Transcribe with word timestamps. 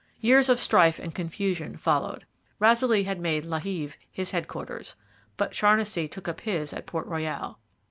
Years 0.19 0.49
of 0.49 0.57
strife 0.57 0.97
and 0.97 1.13
confusion 1.13 1.77
followed. 1.77 2.25
Razilly 2.59 3.03
had 3.05 3.19
made 3.19 3.45
La 3.45 3.59
Heve 3.59 3.97
his 4.09 4.31
headquarters; 4.31 4.95
but 5.37 5.51
Charnisay 5.51 6.07
took 6.09 6.27
up 6.27 6.41
his 6.41 6.73
at 6.73 6.87
Port 6.87 7.05
Royal. 7.05 7.59